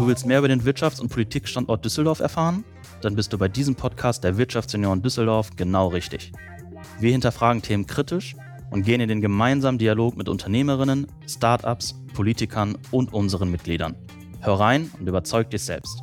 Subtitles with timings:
[0.00, 2.64] Du willst mehr über den Wirtschafts- und Politikstandort Düsseldorf erfahren?
[3.02, 6.32] Dann bist du bei diesem Podcast der Wirtschaftsunion Düsseldorf genau richtig.
[6.98, 8.34] Wir hinterfragen Themen kritisch
[8.70, 13.94] und gehen in den gemeinsamen Dialog mit Unternehmerinnen, Startups, Politikern und unseren Mitgliedern.
[14.40, 16.02] Hör rein und überzeug dich selbst.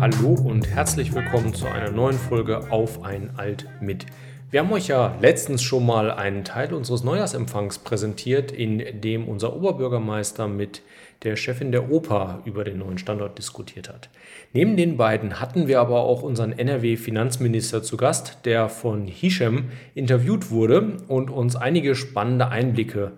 [0.00, 4.06] Hallo und herzlich willkommen zu einer neuen Folge Auf ein Alt mit.
[4.50, 9.54] Wir haben euch ja letztens schon mal einen Teil unseres Neujahrsempfangs präsentiert, in dem unser
[9.54, 10.80] Oberbürgermeister mit
[11.22, 14.08] der Chefin der Oper über den neuen Standort diskutiert hat.
[14.54, 20.50] Neben den beiden hatten wir aber auch unseren NRW-Finanzminister zu Gast, der von Hisham interviewt
[20.50, 23.12] wurde und uns einige spannende Einblicke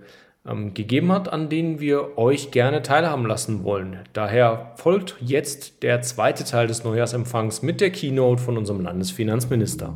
[0.45, 4.01] ähm, gegeben hat, an denen wir euch gerne teilhaben lassen wollen.
[4.15, 9.95] Daher folgt jetzt der zweite Teil des Neujahrsempfangs mit der Keynote von unserem Landesfinanzminister.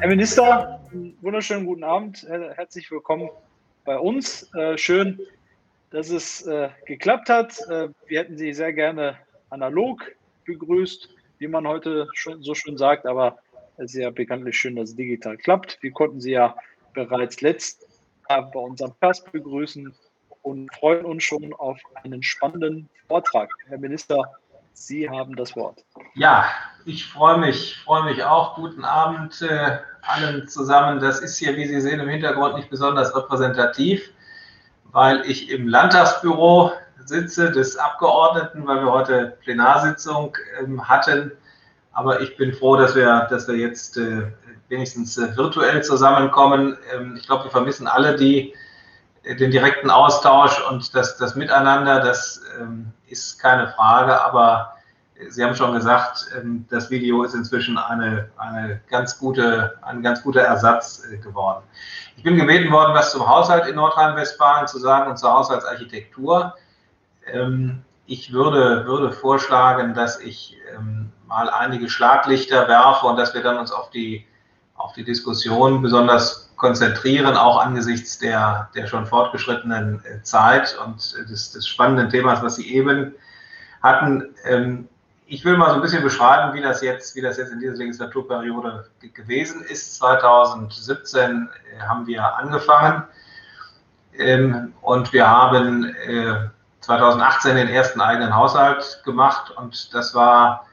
[0.00, 0.80] Herr Minister,
[1.20, 2.26] wunderschönen guten Abend.
[2.26, 3.28] Herzlich willkommen
[3.84, 4.48] bei uns.
[4.54, 5.20] Äh, schön,
[5.90, 7.58] dass es äh, geklappt hat.
[7.68, 9.18] Äh, wir hätten Sie sehr gerne
[9.50, 10.02] analog
[10.46, 12.08] begrüßt, wie man heute
[12.40, 13.40] so schön sagt, aber
[13.76, 15.76] es ist ja bekanntlich schön, dass es digital klappt.
[15.82, 16.56] Wir konnten Sie ja
[16.94, 19.94] bereits letztes Jahr bei unserem Cast begrüßen
[20.40, 23.50] und freuen uns schon auf einen spannenden Vortrag.
[23.68, 24.32] Herr Minister,
[24.72, 25.84] Sie haben das Wort.
[26.14, 26.50] Ja,
[26.84, 28.54] ich freue mich, freue mich auch.
[28.54, 31.00] Guten Abend äh, allen zusammen.
[31.00, 34.10] Das ist hier, wie Sie sehen, im Hintergrund nicht besonders repräsentativ,
[34.84, 36.72] weil ich im Landtagsbüro
[37.04, 41.32] sitze des Abgeordneten, weil wir heute Plenarsitzung ähm, hatten
[41.92, 44.32] aber ich bin froh, dass wir, dass wir jetzt äh,
[44.68, 46.76] wenigstens äh, virtuell zusammenkommen.
[46.94, 48.54] Ähm, ich glaube, wir vermissen alle die,
[49.24, 52.00] äh, den direkten Austausch und das, das Miteinander.
[52.00, 54.76] Das ähm, ist keine Frage, aber
[55.28, 60.22] Sie haben schon gesagt, ähm, das Video ist inzwischen eine, eine ganz gute, ein ganz
[60.22, 61.62] guter Ersatz äh, geworden.
[62.16, 66.54] Ich bin gebeten worden, was zum Haushalt in Nordrhein-Westfalen zu sagen und zur Haushaltsarchitektur.
[67.26, 73.42] Ähm, ich würde, würde vorschlagen, dass ich ähm, mal einige Schlaglichter werfe und dass wir
[73.42, 74.26] dann uns auf die,
[74.74, 81.52] auf die Diskussion besonders konzentrieren, auch angesichts der, der schon fortgeschrittenen äh, Zeit und des,
[81.52, 83.14] des spannenden Themas, was Sie eben
[83.82, 84.34] hatten.
[85.30, 87.74] Ich will mal so ein bisschen beschreiben, wie das jetzt, wie das jetzt in dieser
[87.74, 89.94] Legislaturperiode gewesen ist.
[89.94, 93.04] 2017 äh, haben wir angefangen
[94.18, 95.94] ähm, und wir haben
[96.80, 100.66] 2018 äh, den ersten eigenen Haushalt gemacht und das war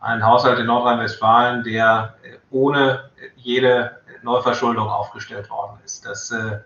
[0.00, 6.06] ein Haushalt in Nordrhein-Westfalen, der äh, ohne jede Neuverschuldung aufgestellt worden ist.
[6.06, 6.60] Das äh,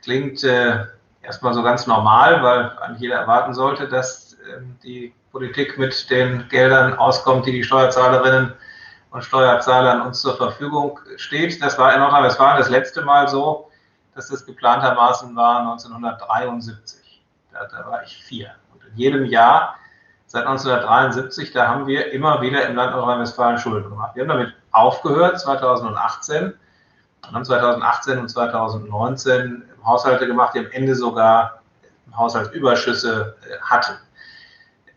[0.00, 0.84] klingt äh,
[1.22, 4.27] erstmal so ganz normal, weil eigentlich jeder erwarten sollte, dass
[4.82, 8.52] die Politik mit den Geldern auskommt, die die Steuerzahlerinnen
[9.10, 11.62] und Steuerzahlern uns zur Verfügung steht.
[11.62, 13.70] Das war in Nordrhein-Westfalen das letzte Mal so,
[14.14, 17.22] dass das geplantermaßen war 1973.
[17.52, 18.50] Da, da war ich vier.
[18.72, 19.76] Und in jedem Jahr
[20.26, 24.14] seit 1973, da haben wir immer wieder im Land Nordrhein-Westfalen Schulden gemacht.
[24.14, 26.52] Wir haben damit aufgehört 2018
[27.26, 31.58] und haben 2018 und 2019 Haushalte gemacht, die am Ende sogar
[32.14, 33.96] Haushaltsüberschüsse äh, hatten.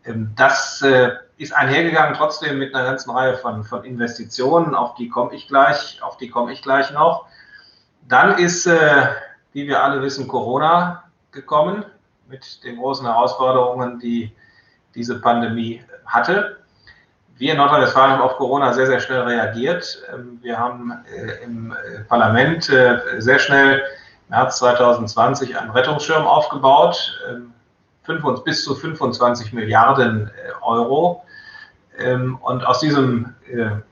[0.04, 5.08] Ähm, das äh, ist einhergegangen trotzdem mit einer ganzen Reihe von, von Investitionen, auf die
[5.08, 7.26] komme ich gleich, auf die komme ich gleich noch.
[8.08, 9.06] Dann ist, äh,
[9.52, 11.84] wie wir alle wissen, Corona gekommen
[12.28, 14.32] mit den großen Herausforderungen, die
[14.94, 16.58] diese Pandemie hatte.
[17.36, 20.02] Wir in Nordrhein-Westfalen haben auf Corona sehr, sehr schnell reagiert.
[20.12, 21.74] Ähm, wir haben äh, im
[22.08, 23.82] Parlament sehr schnell
[24.28, 27.18] März 2020 einen Rettungsschirm aufgebaut,
[28.08, 30.30] ähm, bis zu 25 Milliarden
[30.62, 31.24] Euro.
[31.98, 33.34] Ähm, und aus diesem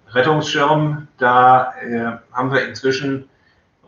[0.08, 1.72] Rettungsschirm, da
[2.32, 3.28] haben wir inzwischen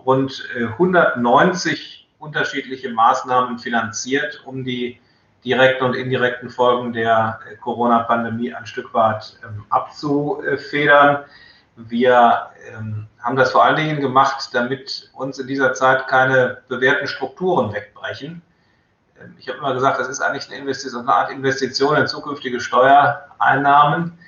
[0.05, 5.01] rund 190 unterschiedliche Maßnahmen finanziert, um die
[5.45, 11.25] direkten und indirekten Folgen der äh, Corona-Pandemie ein Stück weit ähm, abzufedern.
[11.77, 17.09] Wir ähm, haben das vor allen Dingen gemacht, damit uns in dieser Zeit keine bewährten
[17.09, 18.43] Strukturen wegbrechen.
[19.39, 24.19] Ich habe immer gesagt, das ist eigentlich eine, Investition, eine Art Investition in zukünftige Steuereinnahmen.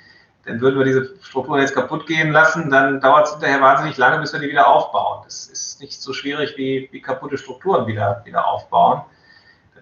[0.45, 4.19] Denn würden wir diese Strukturen jetzt kaputt gehen lassen, dann dauert es hinterher wahnsinnig lange,
[4.19, 5.21] bis wir die wieder aufbauen.
[5.25, 9.01] Das ist nicht so schwierig wie, wie kaputte Strukturen wieder, wieder aufbauen.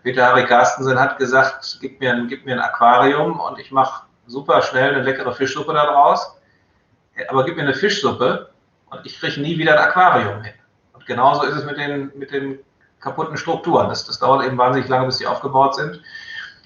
[0.03, 4.05] Peter Harry Carstensen hat gesagt, gib mir, ein, gib mir ein Aquarium und ich mache
[4.27, 6.37] super schnell eine leckere Fischsuppe daraus.
[7.29, 8.49] Aber gib mir eine Fischsuppe
[8.89, 10.53] und ich kriege nie wieder ein Aquarium hin.
[10.93, 12.59] Und genauso ist es mit den, mit den
[13.03, 13.89] kaputten Strukturen.
[13.89, 16.01] Das, das dauert eben wahnsinnig lange, bis die aufgebaut sind.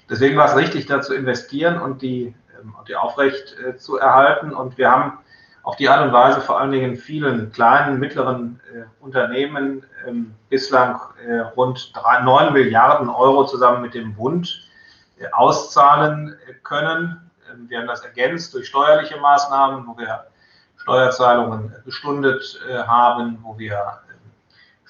[0.08, 3.98] Deswegen war es richtig, da zu investieren und die, ähm, und die aufrecht äh, zu
[3.98, 4.54] erhalten.
[4.54, 5.18] Und wir haben
[5.64, 10.98] auf die Art und Weise vor allen Dingen vielen kleinen, mittleren äh, Unternehmen ähm, bislang
[11.26, 14.66] äh, rund 3, 9 Milliarden Euro zusammen mit dem Bund
[15.18, 17.30] äh, auszahlen äh, können.
[17.52, 20.24] Ähm, wir haben das ergänzt durch steuerliche Maßnahmen, wo wir
[20.78, 24.00] Steuerzahlungen gestundet haben, wo wir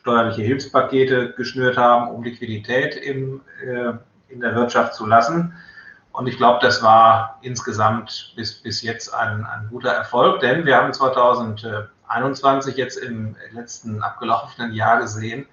[0.00, 3.92] steuerliche Hilfspakete geschnürt haben, um Liquidität im, äh,
[4.28, 5.54] in der Wirtschaft zu lassen.
[6.12, 10.76] Und ich glaube, das war insgesamt bis, bis jetzt ein, ein guter Erfolg, denn wir
[10.76, 15.46] haben 2021 jetzt im letzten abgelaufenen Jahr gesehen,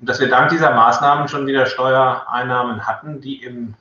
[0.00, 3.74] dass wir dank dieser Maßnahmen schon wieder Steuereinnahmen hatten, die im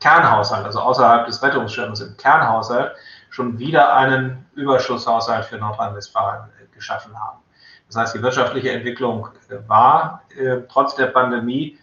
[0.00, 2.92] Kernhaushalt, also außerhalb des Rettungsschirms im Kernhaushalt,
[3.30, 7.38] schon wieder einen Überschusshaushalt für Nordrhein-Westfalen äh, geschaffen haben.
[7.88, 11.78] Das heißt, die wirtschaftliche Entwicklung äh, war äh, trotz der Pandemie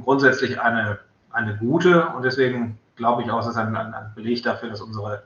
[0.00, 0.98] grundsätzlich eine,
[1.30, 4.80] eine gute und deswegen glaube ich auch, es ist ein, ein, ein Beleg dafür, dass
[4.80, 5.22] unsere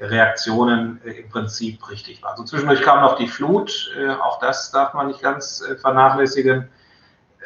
[0.00, 2.36] Reaktionen äh, im Prinzip richtig waren.
[2.36, 6.68] So zwischendurch kam noch die Flut, äh, auch das darf man nicht ganz äh, vernachlässigen.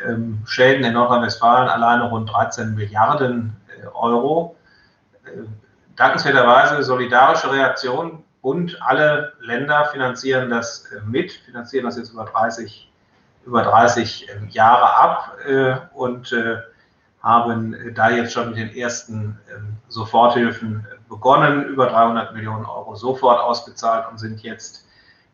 [0.05, 4.57] Ähm, Schäden in Nordrhein-Westfalen alleine rund 13 Milliarden äh, Euro.
[5.97, 8.23] Dankenswerterweise solidarische Reaktion.
[8.47, 12.89] Und alle Länder finanzieren das äh, mit, finanzieren das jetzt über 30,
[13.45, 15.37] über 30 ähm, Jahre ab
[15.95, 16.33] und
[17.23, 23.41] haben da jetzt schon mit den ersten ähm, Soforthilfen begonnen, über 300 Millionen Euro sofort
[23.41, 24.87] ausbezahlt und sind jetzt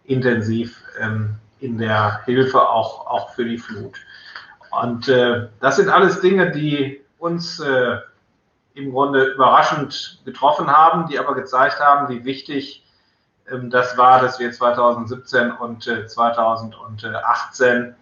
[0.05, 3.99] intensiv ähm, in der Hilfe auch, auch für die Flut.
[4.71, 7.99] Und äh, das sind alles Dinge, die uns äh,
[8.73, 12.83] im Grunde überraschend getroffen haben, die aber gezeigt haben, wie wichtig
[13.71, 17.95] das war, dass wir 2017 und äh, 2018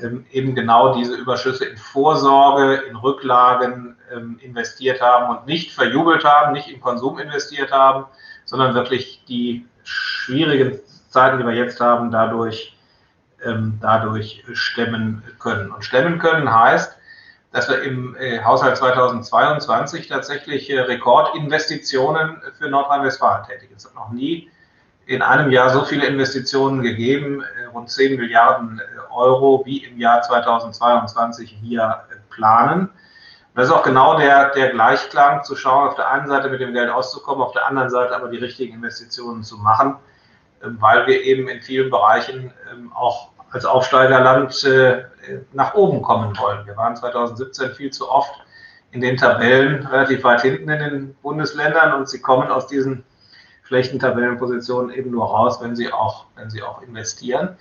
[0.00, 6.24] ähm, eben genau diese Überschüsse in Vorsorge, in Rücklagen ähm, investiert haben und nicht verjubelt
[6.24, 8.06] haben, nicht in Konsum investiert haben,
[8.44, 12.76] sondern wirklich die schwierigen Zeiten, die wir jetzt haben, dadurch,
[13.44, 15.70] ähm, dadurch stemmen können.
[15.70, 16.98] Und stemmen können heißt,
[17.52, 23.74] dass wir im äh, Haushalt 2022 tatsächlich äh, Rekordinvestitionen für Nordrhein-Westfalen tätigen.
[23.76, 24.50] Es hat noch nie
[25.12, 28.80] in einem Jahr so viele Investitionen gegeben, äh, rund 10 Milliarden
[29.10, 32.88] Euro wie im Jahr 2022 hier planen.
[33.54, 36.72] Das ist auch genau der, der Gleichklang, zu schauen, auf der einen Seite mit dem
[36.72, 39.96] Geld auszukommen, auf der anderen Seite aber die richtigen Investitionen zu machen,
[40.64, 45.04] ähm, weil wir eben in vielen Bereichen ähm, auch als Aufsteigerland äh,
[45.52, 46.66] nach oben kommen wollen.
[46.66, 48.32] Wir waren 2017 viel zu oft
[48.92, 53.04] in den Tabellen relativ weit hinten in den Bundesländern und sie kommen aus diesen
[53.72, 57.56] schlechten Tabellenpositionen eben nur raus, wenn sie auch, wenn sie auch investieren.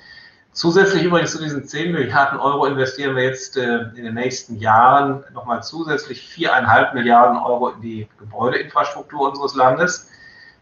[0.52, 5.24] Zusätzlich übrigens zu diesen 10 Milliarden Euro investieren wir jetzt äh, in den nächsten Jahren
[5.34, 10.10] nochmal zusätzlich 4,5 Milliarden Euro in die Gebäudeinfrastruktur unseres Landes.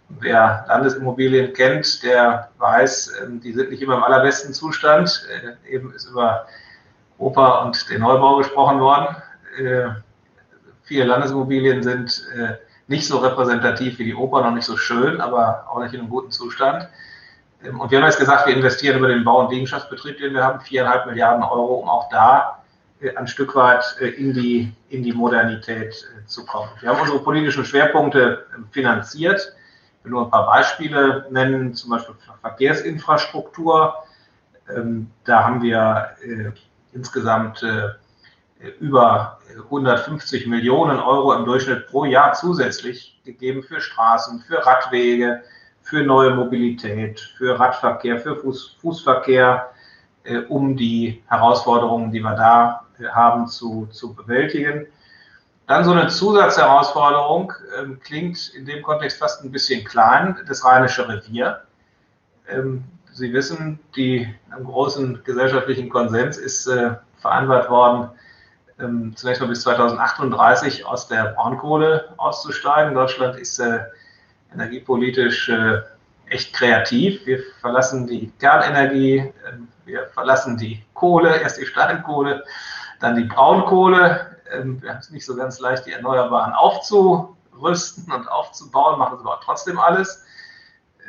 [0.10, 5.28] Wer Landesimmobilien kennt, der weiß, äh, die sind nicht immer im allerbesten Zustand.
[5.66, 6.46] Äh, eben ist über
[7.18, 9.16] Oper und den Neubau gesprochen worden.
[9.58, 9.90] Äh,
[10.84, 15.66] viele Landesimmobilien sind äh, nicht so repräsentativ wie die Oper, noch nicht so schön, aber
[15.70, 16.90] auch nicht in einem guten Zustand.
[17.64, 20.44] Ähm, und wir haben jetzt gesagt, wir investieren über den Bau- und Liegenschaftsbetrieb, den wir
[20.44, 22.64] haben, viereinhalb Milliarden Euro, um auch da
[23.00, 26.70] äh, ein Stück weit äh, in die, in die Modernität äh, zu kommen.
[26.82, 29.54] Wir haben unsere politischen Schwerpunkte ähm, finanziert.
[30.00, 33.94] Ich will nur ein paar Beispiele nennen, zum Beispiel Verkehrsinfrastruktur.
[34.76, 36.16] Ähm, da haben wir
[36.94, 37.64] insgesamt
[38.80, 45.44] über 150 Millionen Euro im Durchschnitt pro Jahr zusätzlich gegeben für Straßen, für Radwege,
[45.82, 49.72] für neue Mobilität, für Radverkehr, für Fuß, Fußverkehr,
[50.24, 54.88] äh, um die Herausforderungen, die wir da äh, haben, zu, zu bewältigen.
[55.68, 61.08] Dann so eine Zusatzherausforderung, äh, klingt in dem Kontext fast ein bisschen klein, das Rheinische
[61.08, 61.62] Revier.
[62.48, 68.10] Ähm, Sie wissen, die, einem großen gesellschaftlichen Konsens ist äh, vereinbart worden,
[68.80, 72.94] ähm, zunächst mal bis 2038 aus der Braunkohle auszusteigen.
[72.94, 73.80] Deutschland ist äh,
[74.54, 75.82] energiepolitisch äh,
[76.28, 77.26] echt kreativ.
[77.26, 79.34] Wir verlassen die Kernenergie, äh,
[79.86, 82.44] wir verlassen die Kohle, erst die Steinkohle,
[83.00, 84.38] dann die Braunkohle.
[84.52, 89.26] Ähm, wir haben es nicht so ganz leicht, die Erneuerbaren aufzurüsten und aufzubauen, machen es
[89.26, 90.24] aber trotzdem alles.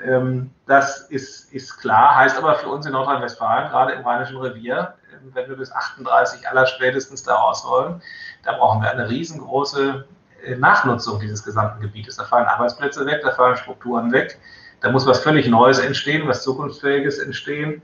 [0.05, 4.95] Ähm, das ist, ist klar, heißt aber für uns in Nordrhein-Westfalen, gerade im Rheinischen Revier,
[5.23, 8.03] wenn wir bis 38 aller spätestens da raus wollen,
[8.45, 10.07] da brauchen wir eine riesengroße
[10.45, 12.17] äh, Nachnutzung dieses gesamten Gebietes.
[12.17, 14.39] Da fallen Arbeitsplätze weg, da fallen Strukturen weg,
[14.81, 17.83] da muss was völlig Neues entstehen, was Zukunftsfähiges entstehen.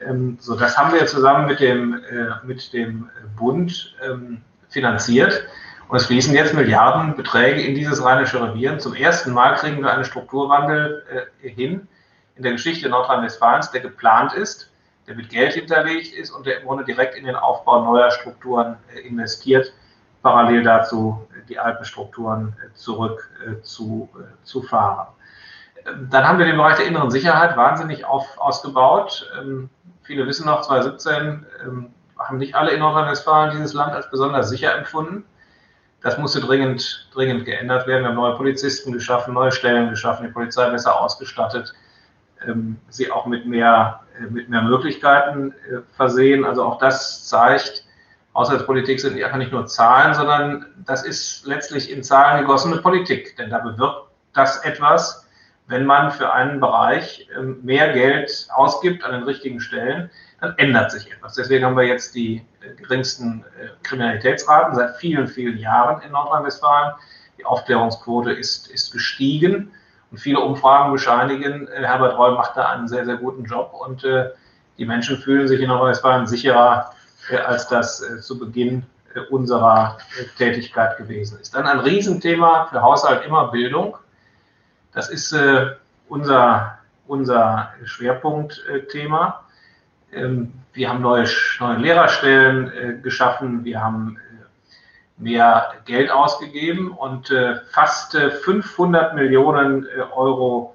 [0.00, 5.46] Ähm, so, das haben wir zusammen mit dem, äh, mit dem Bund ähm, finanziert.
[5.88, 8.78] Und es fließen jetzt Milliardenbeträge in dieses rheinische Revier.
[8.78, 11.86] Zum ersten Mal kriegen wir einen Strukturwandel äh, hin,
[12.36, 14.71] in der Geschichte Nordrhein-Westfalens, der geplant ist,
[15.06, 18.76] der mit Geld hinterlegt ist und der im Grunde direkt in den Aufbau neuer Strukturen
[18.94, 19.72] äh, investiert,
[20.22, 23.28] parallel dazu die alten Strukturen zurück
[23.62, 24.08] zu,
[24.44, 25.08] zu fahren.
[25.86, 29.30] Ähm, dann haben wir den Bereich der inneren Sicherheit wahnsinnig auf, ausgebaut.
[29.38, 29.68] Ähm,
[30.02, 34.76] viele wissen noch, 2017 ähm, haben nicht alle in Nordrhein-Westfalen dieses Land als besonders sicher
[34.76, 35.24] empfunden.
[36.02, 38.02] Das musste dringend, dringend geändert werden.
[38.02, 41.72] Wir haben neue Polizisten geschaffen, neue Stellen geschaffen, die Polizei besser ausgestattet,
[42.88, 46.44] sie auch mit mehr, äh, mit mehr Möglichkeiten äh, versehen.
[46.44, 47.84] Also auch das zeigt,
[48.34, 53.36] Haushaltspolitik sind einfach nicht nur Zahlen, sondern das ist letztlich in Zahlen gegossene Politik.
[53.36, 55.26] Denn da bewirkt das etwas,
[55.66, 60.90] wenn man für einen Bereich ähm, mehr Geld ausgibt an den richtigen Stellen, dann ändert
[60.90, 61.34] sich etwas.
[61.34, 66.94] Deswegen haben wir jetzt die äh, geringsten äh, Kriminalitätsraten seit vielen, vielen Jahren in Nordrhein-Westfalen.
[67.38, 69.72] Die Aufklärungsquote ist, ist gestiegen
[70.12, 74.06] und viele Umfragen bescheinigen, äh, Herbert Reul macht da einen sehr, sehr guten Job und
[74.78, 76.92] die Menschen fühlen sich in Nordrhein-Westfalen sicherer,
[77.46, 78.84] als das zu Beginn
[79.30, 79.98] unserer
[80.38, 81.54] Tätigkeit gewesen ist.
[81.54, 83.96] Dann ein Riesenthema für Haushalt immer Bildung.
[84.92, 85.36] Das ist
[86.08, 89.42] unser, unser Schwerpunktthema.
[90.12, 91.26] Ähm, wir haben neue,
[91.60, 94.31] neue Lehrerstellen äh, geschaffen, wir haben äh,
[95.22, 100.74] mehr Geld ausgegeben und äh, fast 500 Millionen Euro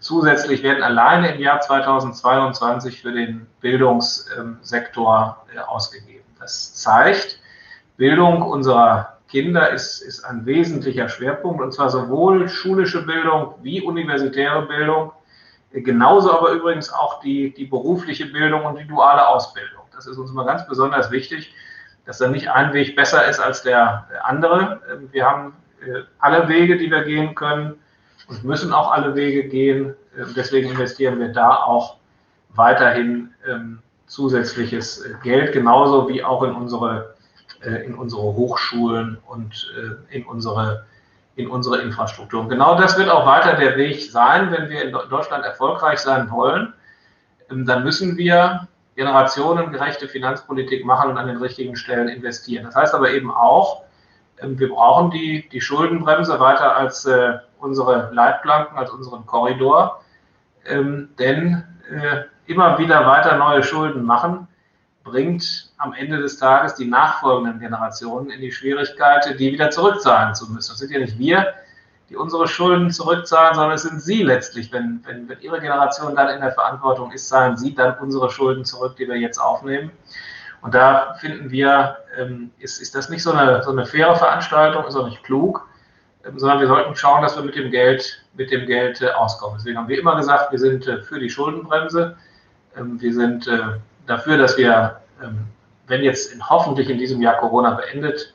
[0.00, 6.24] zusätzlich werden alleine im Jahr 2022 für den Bildungssektor ausgegeben.
[6.40, 7.40] Das zeigt,
[7.96, 14.62] Bildung unserer Kinder ist, ist ein wesentlicher Schwerpunkt, und zwar sowohl schulische Bildung wie universitäre
[14.62, 15.12] Bildung
[15.82, 19.82] Genauso aber übrigens auch die, die berufliche Bildung und die duale Ausbildung.
[19.94, 21.54] Das ist uns immer ganz besonders wichtig,
[22.06, 24.80] dass da nicht ein Weg besser ist als der andere.
[25.10, 27.74] Wir haben äh, alle Wege, die wir gehen können
[28.28, 29.94] und müssen auch alle Wege gehen.
[30.16, 31.96] Ähm, deswegen investieren wir da auch
[32.50, 37.14] weiterhin ähm, zusätzliches äh, Geld, genauso wie auch in unsere,
[37.62, 39.72] äh, in unsere Hochschulen und
[40.10, 40.86] in unsere
[41.36, 42.40] in unsere Infrastruktur.
[42.40, 46.30] Und genau das wird auch weiter der Weg sein, wenn wir in Deutschland erfolgreich sein
[46.30, 46.72] wollen.
[47.50, 48.66] Ähm, dann müssen wir
[48.96, 52.64] generationengerechte Finanzpolitik machen und an den richtigen Stellen investieren.
[52.64, 53.84] Das heißt aber eben auch,
[54.40, 60.02] ähm, wir brauchen die, die Schuldenbremse weiter als äh, unsere Leitplanken, als unseren Korridor.
[60.66, 64.48] Ähm, denn äh, immer wieder weiter neue Schulden machen,
[65.04, 70.50] bringt am Ende des Tages die nachfolgenden Generationen in die Schwierigkeit, die wieder zurückzahlen zu
[70.50, 70.72] müssen.
[70.72, 71.54] Das sind ja nicht wir,
[72.08, 74.72] die unsere Schulden zurückzahlen, sondern es sind sie letztlich.
[74.72, 78.64] Wenn, wenn, wenn ihre Generation dann in der Verantwortung ist, zahlen sie dann unsere Schulden
[78.64, 79.90] zurück, die wir jetzt aufnehmen.
[80.62, 84.84] Und da finden wir, ähm, ist, ist das nicht so eine, so eine faire Veranstaltung,
[84.84, 85.66] ist auch nicht klug,
[86.24, 89.58] ähm, sondern wir sollten schauen, dass wir mit dem Geld, mit dem Geld äh, auskommen.
[89.58, 92.16] Deswegen haben wir immer gesagt, wir sind äh, für die Schuldenbremse.
[92.76, 95.46] Ähm, wir sind äh, dafür, dass wir, ähm,
[95.88, 98.34] wenn jetzt in, hoffentlich in diesem Jahr Corona beendet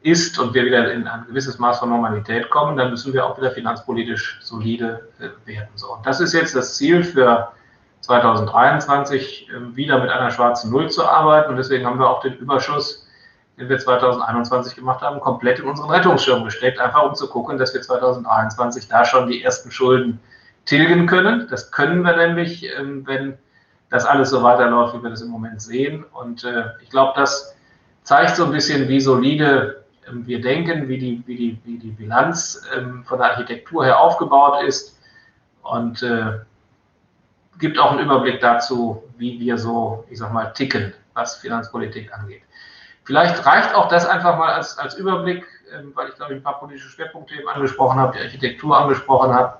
[0.00, 3.36] ist und wir wieder in ein gewisses Maß von Normalität kommen, dann müssen wir auch
[3.36, 5.68] wieder finanzpolitisch solide äh, werden.
[5.74, 7.48] So, und das ist jetzt das Ziel für
[8.00, 11.50] 2023, äh, wieder mit einer schwarzen Null zu arbeiten.
[11.50, 13.08] Und deswegen haben wir auch den Überschuss,
[13.58, 17.74] den wir 2021 gemacht haben, komplett in unseren Rettungsschirm gesteckt, einfach um zu gucken, dass
[17.74, 20.20] wir 2023 da schon die ersten Schulden
[20.64, 21.48] tilgen können.
[21.50, 23.36] Das können wir nämlich, ähm, wenn
[23.90, 26.04] das alles so weiterläuft, wie wir das im Moment sehen.
[26.12, 27.56] Und äh, ich glaube, das
[28.04, 31.90] zeigt so ein bisschen, wie solide ähm, wir denken, wie die, wie die, wie die
[31.90, 34.98] Bilanz ähm, von der Architektur her aufgebaut ist
[35.62, 36.38] und äh,
[37.58, 42.42] gibt auch einen Überblick dazu, wie wir so, ich sag mal, ticken, was Finanzpolitik angeht.
[43.04, 46.42] Vielleicht reicht auch das einfach mal als, als Überblick, ähm, weil ich glaube, ich ein
[46.42, 49.58] paar politische Schwerpunkte eben angesprochen habe, die Architektur angesprochen habe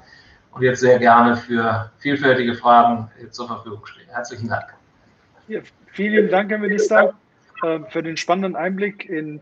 [0.53, 4.07] und jetzt sehr gerne für vielfältige Fragen zur Verfügung stehe.
[4.09, 4.75] Herzlichen Dank.
[5.49, 5.61] Ja,
[5.93, 7.15] vielen Dank, Herr Minister,
[7.63, 9.41] äh, für den spannenden Einblick in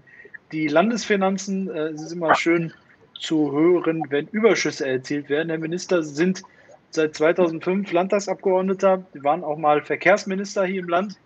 [0.52, 1.68] die Landesfinanzen.
[1.70, 2.72] Äh, es ist immer schön
[3.18, 5.48] zu hören, wenn Überschüsse erzielt werden.
[5.48, 6.42] Herr Minister, Sie sind
[6.90, 11.18] seit 2005 Landtagsabgeordneter, Sie waren auch mal Verkehrsminister hier im Land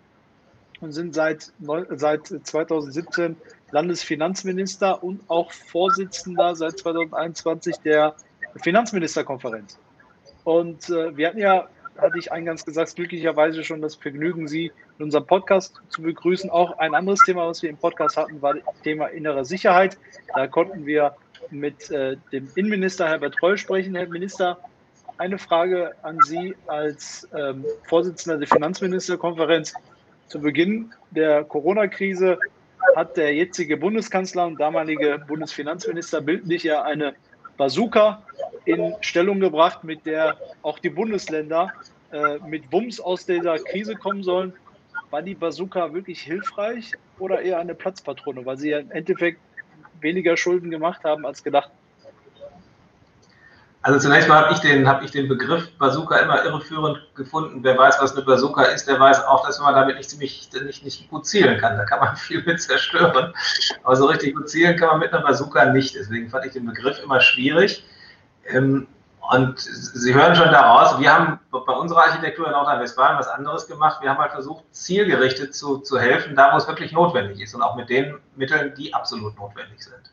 [0.79, 1.51] und sind seit,
[1.91, 3.35] seit 2017
[3.71, 8.15] Landesfinanzminister und auch Vorsitzender seit 2021 der
[8.61, 9.77] Finanzministerkonferenz.
[10.43, 15.05] Und äh, wir hatten ja, hatte ich eingangs gesagt, glücklicherweise schon das Vergnügen, Sie in
[15.05, 16.49] unserem Podcast zu begrüßen.
[16.49, 19.97] Auch ein anderes Thema, was wir im Podcast hatten, war das Thema innere Sicherheit.
[20.35, 21.15] Da konnten wir
[21.49, 23.95] mit äh, dem Innenminister Herbert Reul sprechen.
[23.95, 24.57] Herr Minister,
[25.17, 29.73] eine Frage an Sie als ähm, Vorsitzender der Finanzministerkonferenz.
[30.27, 32.39] Zu Beginn der Corona-Krise
[32.95, 37.15] hat der jetzige Bundeskanzler und damalige Bundesfinanzminister bildlich ja eine
[37.57, 38.23] Bazooka
[38.65, 41.73] in Stellung gebracht, mit der auch die Bundesländer
[42.11, 44.53] äh, mit Wumms aus dieser Krise kommen sollen.
[45.09, 49.39] War die Bazooka wirklich hilfreich oder eher eine Platzpatrone, weil sie ja im Endeffekt
[49.99, 51.71] weniger Schulden gemacht haben als gedacht?
[53.83, 57.63] Also zunächst mal habe ich, den, hab ich den Begriff Bazooka immer irreführend gefunden.
[57.63, 60.83] Wer weiß, was eine Bazooka ist, der weiß auch, dass man damit nicht ziemlich nicht,
[60.83, 61.77] nicht gut zielen kann.
[61.77, 63.33] Da kann man viel mit zerstören.
[63.83, 65.95] Aber so richtig gut zielen kann man mit einer Bazooka nicht.
[65.95, 67.83] Deswegen fand ich den Begriff immer schwierig.
[68.45, 68.87] Ähm,
[69.31, 74.01] und Sie hören schon daraus, wir haben bei unserer Architektur in Nordrhein-Westfalen was anderes gemacht.
[74.01, 77.61] Wir haben halt versucht, zielgerichtet zu, zu helfen, da wo es wirklich notwendig ist und
[77.61, 80.11] auch mit den Mitteln, die absolut notwendig sind.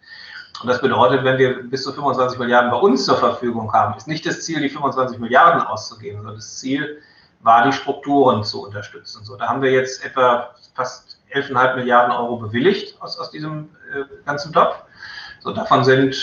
[0.60, 4.08] Und das bedeutet, wenn wir bis zu 25 Milliarden bei uns zur Verfügung haben, ist
[4.08, 7.00] nicht das Ziel, die 25 Milliarden auszugeben, sondern das Ziel
[7.40, 9.24] war, die Strukturen zu unterstützen.
[9.24, 14.02] So, da haben wir jetzt etwa fast 11,5 Milliarden Euro bewilligt aus, aus diesem äh,
[14.24, 14.74] ganzen Topf.
[15.40, 16.14] So, davon sind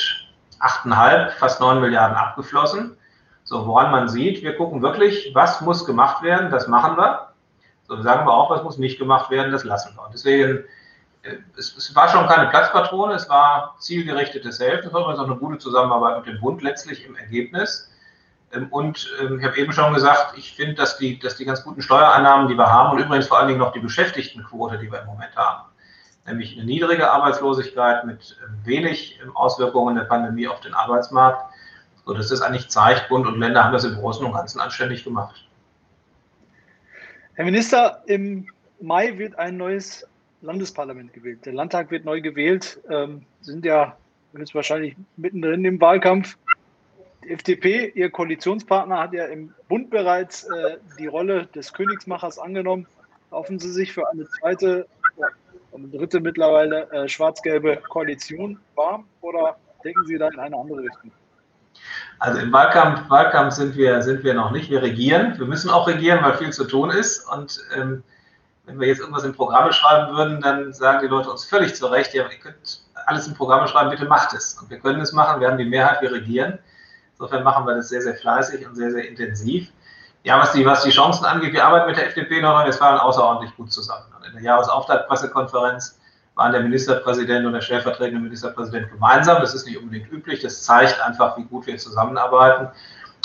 [0.59, 2.97] 8,5, fast 9 Milliarden abgeflossen.
[3.43, 7.29] So, woran man sieht, wir gucken wirklich, was muss gemacht werden, das machen wir.
[7.87, 10.03] So, sagen wir auch, was muss nicht gemacht werden, das lassen wir.
[10.03, 10.63] Und deswegen,
[11.57, 15.57] es, es war schon keine Platzpatrone, es war zielgerichtetes Helfen, es war auch eine gute
[15.57, 17.89] Zusammenarbeit mit dem Bund letztlich im Ergebnis.
[18.53, 21.63] Ähm, und ähm, ich habe eben schon gesagt, ich finde, dass die, dass die ganz
[21.63, 25.01] guten Steuereinnahmen, die wir haben, und übrigens vor allen Dingen noch die Beschäftigtenquote, die wir
[25.01, 25.63] im Moment haben,
[26.25, 31.53] nämlich eine niedrige Arbeitslosigkeit mit ähm, wenig Auswirkungen der Pandemie auf den Arbeitsmarkt,
[32.05, 35.47] sodass das eigentlich zeigt, Bund und Länder haben das im Großen und Ganzen anständig gemacht.
[37.33, 38.47] Herr Minister, im
[38.79, 40.07] Mai wird ein neues
[40.45, 41.45] Landesparlament gewählt.
[41.45, 42.79] Der Landtag wird neu gewählt.
[42.89, 43.97] Ähm, sind ja
[44.37, 46.37] jetzt wahrscheinlich mittendrin im Wahlkampf.
[47.23, 52.87] Die FDP, Ihr Koalitionspartner, hat ja im Bund bereits äh, die Rolle des Königsmachers angenommen.
[53.31, 54.87] Laufen Sie sich für eine zweite
[55.75, 59.03] eine dritte mittlerweile äh, schwarz-gelbe Koalition war?
[59.21, 61.11] Oder denken Sie da in eine andere Richtung?
[62.19, 64.69] Also im Wahlkampf, Wahlkampf sind, wir, sind wir noch nicht.
[64.69, 65.37] Wir regieren.
[65.37, 67.27] Wir müssen auch regieren, weil viel zu tun ist.
[67.29, 68.03] Und ähm,
[68.65, 71.85] wenn wir jetzt irgendwas in Programme schreiben würden, dann sagen die Leute uns völlig zu
[71.87, 74.55] Recht, ja, ihr könnt alles in Programme schreiben, bitte macht es.
[74.59, 75.39] Und wir können es machen.
[75.39, 76.57] Wir haben die Mehrheit, wir regieren.
[77.11, 79.69] Insofern machen wir das sehr, sehr fleißig und sehr, sehr intensiv.
[80.23, 83.55] Ja, was die, was die Chancen angeht, wir arbeiten mit der FDP in Nordrhein-Westfalen außerordentlich
[83.55, 84.05] gut zusammen.
[84.17, 85.99] Und in der Jahresauftaktpressekonferenz
[86.33, 89.39] waren der Ministerpräsident und der stellvertretende Ministerpräsident gemeinsam.
[89.39, 90.41] Das ist nicht unbedingt üblich.
[90.41, 92.69] Das zeigt einfach, wie gut wir zusammenarbeiten.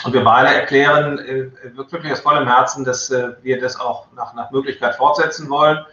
[0.05, 4.35] Und wir beide erklären äh, wirklich aus vollem Herzen, dass äh, wir das auch nach,
[4.35, 5.85] nach Möglichkeit fortsetzen wollen.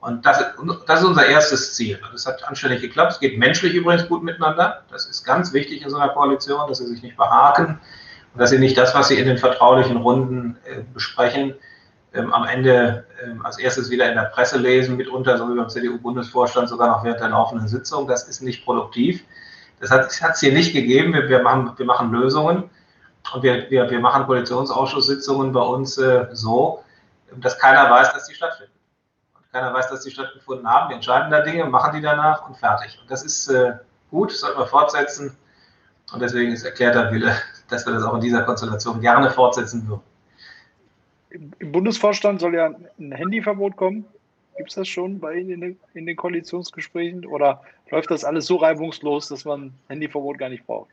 [0.00, 0.44] Und das,
[0.86, 1.98] das ist unser erstes Ziel.
[2.12, 3.12] Das hat anständig geklappt.
[3.12, 4.82] Es geht menschlich übrigens gut miteinander.
[4.90, 7.80] Das ist ganz wichtig in so einer Koalition, dass sie sich nicht behaken
[8.34, 11.54] und dass sie nicht das, was sie in den vertraulichen Runden äh, besprechen,
[12.12, 15.68] ähm, am Ende ähm, als erstes wieder in der Presse lesen, mitunter, so wie beim
[15.68, 18.06] CDU-Bundesvorstand, sogar noch während der laufenden Sitzung.
[18.06, 19.24] Das ist nicht produktiv.
[19.80, 21.14] Das hat es hier nicht gegeben.
[21.14, 22.64] Wir, wir, machen, wir machen Lösungen
[23.32, 26.84] und wir, wir, wir machen Koalitionsausschusssitzungen bei uns äh, so,
[27.36, 28.72] dass keiner weiß, dass die stattfinden.
[29.34, 30.90] Und keiner weiß, dass die stattgefunden haben.
[30.90, 32.98] Wir entscheiden da Dinge, machen die danach und fertig.
[33.00, 33.74] Und das ist äh,
[34.10, 35.36] gut, sollten wir fortsetzen.
[36.12, 37.34] Und deswegen ist erklärter Wille,
[37.68, 40.02] dass wir das auch in dieser Konstellation gerne fortsetzen würden.
[41.58, 44.04] Im Bundesvorstand soll ja ein Handyverbot kommen.
[44.56, 48.46] Gibt es das schon bei Ihnen in den, in den, Koalitionsgesprächen oder läuft das alles
[48.46, 50.90] so reibungslos, dass man ein Handyverbot gar nicht braucht?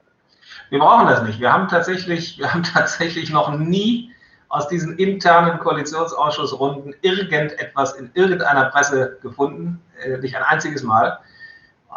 [0.69, 1.39] Wir brauchen das nicht.
[1.39, 4.11] Wir haben tatsächlich, wir haben tatsächlich noch nie
[4.49, 9.81] aus diesen internen Koalitionsausschussrunden irgendetwas in irgendeiner Presse gefunden.
[10.03, 11.19] Äh, nicht ein einziges Mal.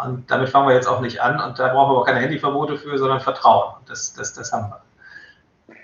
[0.04, 1.40] Und damit fangen wir jetzt auch nicht an.
[1.40, 3.74] Und da brauchen wir aber keine Handyverbote für, sondern Vertrauen.
[3.86, 5.74] Das, das, das haben wir.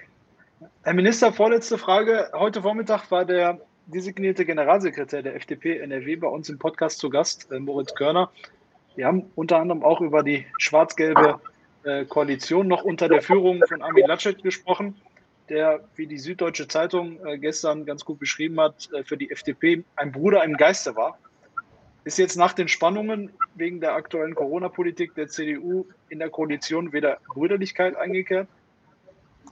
[0.82, 2.30] Herr Minister, vorletzte Frage.
[2.32, 7.50] Heute Vormittag war der designierte Generalsekretär der FDP NRW bei uns im Podcast zu Gast,
[7.50, 8.30] äh, Moritz Körner.
[8.96, 11.40] Wir haben unter anderem auch über die schwarz-gelbe
[11.84, 15.00] äh, Koalition noch unter der Führung von Armin Laschet gesprochen,
[15.48, 19.84] der, wie die Süddeutsche Zeitung äh, gestern ganz gut beschrieben hat, äh, für die FDP
[19.96, 21.18] ein Bruder im Geiste war.
[22.04, 27.18] Ist jetzt nach den Spannungen wegen der aktuellen Corona-Politik der CDU in der Koalition wieder
[27.34, 28.48] Brüderlichkeit eingekehrt?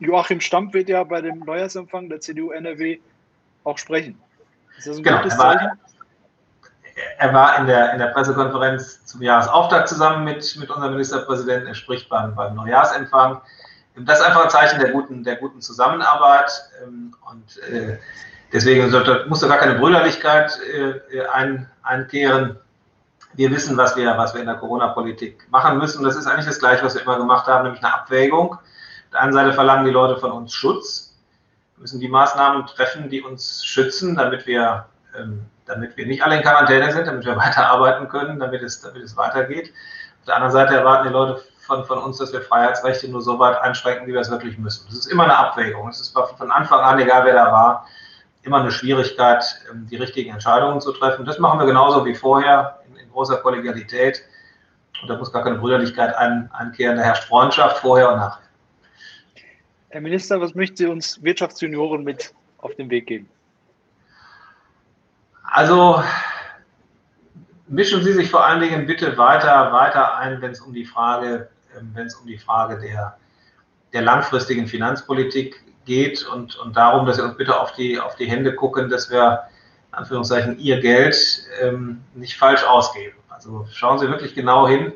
[0.00, 2.98] Joachim Stamp wird ja bei dem Neujahrsempfang der CDU NRW
[3.64, 4.18] auch sprechen.
[4.78, 5.68] Ist das ein genau, gutes Zeichen?
[7.18, 11.68] Er war in der, in der Pressekonferenz zum Jahresauftakt zusammen mit, mit unserem Ministerpräsidenten.
[11.68, 13.40] Er spricht beim, beim Neujahrsempfang.
[13.96, 16.50] Das ist einfach ein Zeichen der guten, der guten Zusammenarbeit.
[16.84, 17.98] Ähm, und äh,
[18.52, 18.90] Deswegen
[19.28, 22.58] muss da gar keine Brüderlichkeit äh, ein, einkehren.
[23.34, 26.02] Wir wissen, was wir, was wir in der Corona-Politik machen müssen.
[26.02, 28.52] Das ist eigentlich das Gleiche, was wir immer gemacht haben, nämlich eine Abwägung.
[28.52, 28.60] Auf
[29.12, 31.14] der einen Seite verlangen die Leute von uns Schutz.
[31.74, 34.86] Wir müssen die Maßnahmen treffen, die uns schützen, damit wir,
[35.18, 39.02] ähm, damit wir nicht alle in Quarantäne sind, damit wir weiterarbeiten können, damit es, damit
[39.02, 39.72] es weitergeht.
[40.20, 43.38] Auf der anderen Seite erwarten die Leute von, von uns, dass wir Freiheitsrechte nur so
[43.38, 44.86] weit einschränken, wie wir es wirklich müssen.
[44.88, 45.88] Das ist immer eine Abwägung.
[45.88, 47.86] Es ist von Anfang an, egal wer da war,
[48.42, 51.24] immer eine Schwierigkeit, ähm, die richtigen Entscheidungen zu treffen.
[51.24, 54.22] Das machen wir genauso wie vorher in, in großer Kollegialität.
[55.02, 56.96] Und da muss gar keine Brüderlichkeit ein, einkehren.
[56.96, 58.42] Da herrscht Freundschaft vorher und nachher.
[59.90, 63.28] Herr Minister, was möchten Sie uns Wirtschaftsjunioren mit auf den Weg geben?
[65.50, 66.02] Also
[67.66, 71.48] mischen Sie sich vor allen Dingen bitte weiter, weiter ein, wenn es um die Frage,
[71.76, 73.16] ähm, wenn es um die Frage der,
[73.92, 78.26] der langfristigen Finanzpolitik geht und, und darum, dass Sie uns bitte auf die, auf die
[78.26, 79.44] Hände gucken, dass wir,
[79.88, 81.16] in Anführungszeichen, Ihr Geld
[81.62, 83.16] ähm, nicht falsch ausgeben.
[83.30, 84.92] Also schauen Sie wirklich genau hin,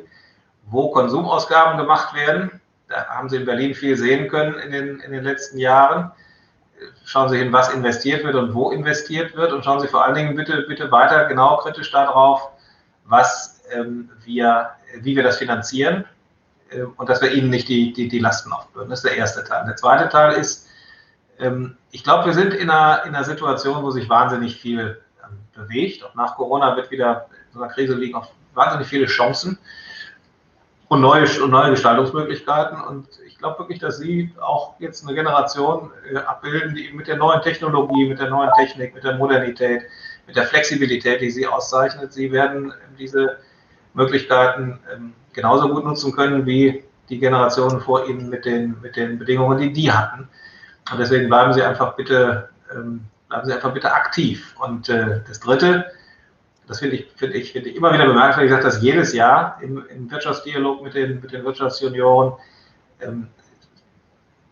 [0.67, 2.61] wo Konsumausgaben gemacht werden.
[2.89, 6.13] Da haben Sie in Berlin viel sehen können in den, in den letzten Jahren.
[7.05, 9.53] Schauen Sie hin, was investiert wird und wo investiert wird.
[9.53, 12.51] Und schauen Sie vor allen Dingen bitte, bitte weiter genau kritisch darauf,
[13.05, 16.05] was ähm, wir, wie wir das finanzieren
[16.71, 18.91] äh, und dass wir ihnen nicht die, die, die Lasten aufbürden.
[18.91, 19.65] Das ist der erste Teil.
[19.67, 20.69] Der zweite Teil ist,
[21.39, 25.39] ähm, ich glaube, wir sind in einer, in einer Situation, wo sich wahnsinnig viel ähm,
[25.55, 26.05] bewegt.
[26.05, 29.59] Auch nach Corona wird wieder in so einer Krise liegen auch wahnsinnig viele Chancen
[30.89, 32.81] und neue, und neue Gestaltungsmöglichkeiten.
[32.81, 33.09] Und
[33.43, 38.09] glaube wirklich, dass Sie auch jetzt eine Generation äh, abbilden, die mit der neuen Technologie,
[38.09, 39.83] mit der neuen Technik, mit der Modernität,
[40.27, 43.39] mit der Flexibilität, die sie auszeichnet, sie werden diese
[43.95, 49.19] Möglichkeiten ähm, genauso gut nutzen können wie die Generationen vor ihnen mit den, mit den
[49.19, 50.29] Bedingungen, die die hatten.
[50.91, 54.55] Und deswegen bleiben Sie einfach bitte, ähm, bleiben Sie einfach bitte aktiv.
[54.61, 55.87] Und äh, das Dritte,
[56.69, 59.59] das finde ich, finde ich, finde ich immer wieder bemerkenswert, ich sage das jedes Jahr
[59.61, 62.35] im, im Wirtschaftsdialog mit den, mit den Wirtschaftsjunioren.
[63.03, 63.29] Ähm,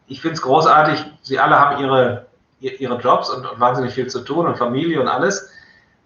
[0.06, 2.26] ich finde es großartig, Sie alle haben Ihre,
[2.58, 5.50] ihre Jobs und, und wahnsinnig viel zu tun und Familie und alles.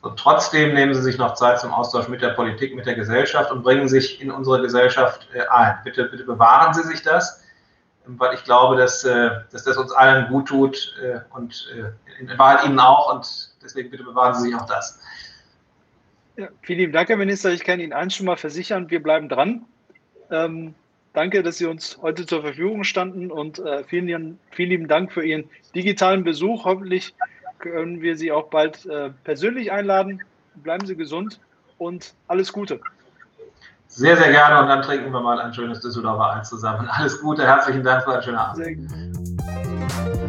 [0.03, 3.51] Und trotzdem nehmen Sie sich noch Zeit zum Austausch mit der Politik, mit der Gesellschaft
[3.51, 5.79] und bringen sich in unsere Gesellschaft äh, ein.
[5.83, 7.43] Bitte, bitte bewahren Sie sich das,
[8.05, 11.75] weil ich glaube, dass, äh, dass das uns allen gut tut äh, und
[12.21, 13.15] in Wahrheit Ihnen auch.
[13.15, 15.01] Und deswegen bitte bewahren Sie sich auch das.
[16.37, 17.51] Ja, vielen lieben Dank, Herr Minister.
[17.53, 19.65] Ich kann Ihnen eins schon mal versichern, wir bleiben dran.
[20.31, 20.75] Ähm,
[21.14, 25.24] danke, dass Sie uns heute zur Verfügung standen und äh, vielen, vielen lieben Dank für
[25.24, 26.66] Ihren digitalen Besuch.
[26.66, 27.14] Hoffentlich
[27.59, 30.22] können wir Sie auch bald äh, persönlich einladen.
[30.57, 31.40] Bleiben Sie gesund
[31.79, 32.81] und alles Gute.
[33.88, 36.88] Sehr, sehr gerne und dann trinken wir mal ein schönes Düsseldorfer Eis zusammen.
[36.90, 40.20] Alles Gute, herzlichen Dank für einen schönen Abend.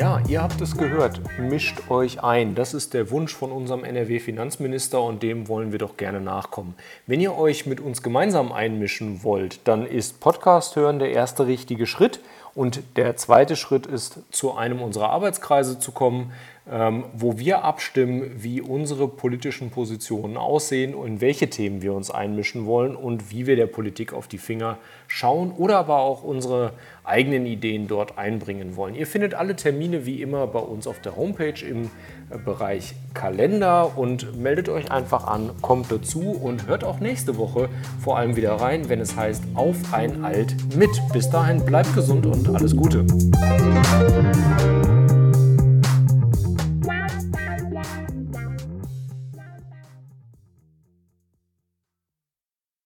[0.00, 2.54] Ja, ihr habt es gehört, mischt euch ein.
[2.54, 6.74] Das ist der Wunsch von unserem NRW-Finanzminister und dem wollen wir doch gerne nachkommen.
[7.06, 11.86] Wenn ihr euch mit uns gemeinsam einmischen wollt, dann ist Podcast hören der erste richtige
[11.86, 12.20] Schritt.
[12.54, 16.32] Und der zweite Schritt ist, zu einem unserer Arbeitskreise zu kommen,
[16.72, 22.64] wo wir abstimmen, wie unsere politischen Positionen aussehen und in welche Themen wir uns einmischen
[22.64, 24.78] wollen und wie wir der Politik auf die Finger
[25.08, 28.94] schauen oder aber auch unsere eigenen Ideen dort einbringen wollen.
[28.94, 31.90] Ihr findet alle Termine wie immer bei uns auf der Homepage im
[32.30, 37.68] äh, Bereich Kalender und meldet euch einfach an, kommt dazu und hört auch nächste Woche
[38.00, 40.90] vor allem wieder rein, wenn es heißt Auf ein Alt mit.
[41.12, 43.04] Bis dahin bleibt gesund und alles Gute.